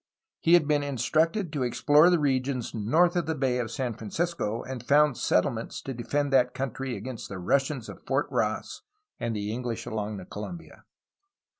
He 0.39 0.55
had 0.55 0.67
been 0.67 0.81
instructed 0.81 1.53
to 1.53 1.61
explore 1.61 2.09
the 2.09 2.17
regions 2.17 2.73
north 2.73 3.15
of 3.15 3.27
the 3.27 3.35
Bay 3.35 3.59
of 3.59 3.69
San 3.69 3.93
Francisco 3.93 4.63
and 4.63 4.81
found 4.81 5.15
settlements 5.15 5.79
to 5.83 5.93
defend 5.93 6.33
that 6.33 6.55
country 6.55 6.97
against 6.97 7.29
the 7.29 7.37
Russians 7.37 7.87
of 7.87 8.01
Fort 8.07 8.25
Ross 8.31 8.81
and 9.19 9.35
the 9.35 9.51
Enghsh 9.55 9.85
along 9.85 10.17
the 10.17 10.25
Colombia. 10.25 10.85